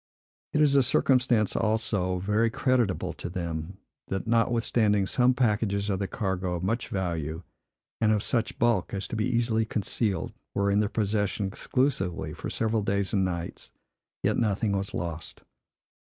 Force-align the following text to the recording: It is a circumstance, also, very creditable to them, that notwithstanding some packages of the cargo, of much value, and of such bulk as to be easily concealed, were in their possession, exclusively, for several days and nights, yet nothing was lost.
It 0.51 0.63
is 0.63 0.73
a 0.73 0.81
circumstance, 0.81 1.55
also, 1.55 2.17
very 2.17 2.49
creditable 2.49 3.13
to 3.13 3.29
them, 3.29 3.77
that 4.07 4.25
notwithstanding 4.25 5.05
some 5.05 5.35
packages 5.35 5.91
of 5.91 5.99
the 5.99 6.07
cargo, 6.07 6.55
of 6.55 6.63
much 6.63 6.87
value, 6.89 7.43
and 7.99 8.11
of 8.11 8.23
such 8.23 8.57
bulk 8.57 8.95
as 8.95 9.07
to 9.09 9.15
be 9.15 9.27
easily 9.29 9.63
concealed, 9.63 10.33
were 10.55 10.71
in 10.71 10.79
their 10.79 10.89
possession, 10.89 11.45
exclusively, 11.45 12.33
for 12.33 12.49
several 12.49 12.81
days 12.81 13.13
and 13.13 13.23
nights, 13.23 13.71
yet 14.23 14.37
nothing 14.37 14.71
was 14.71 14.95
lost. 14.95 15.43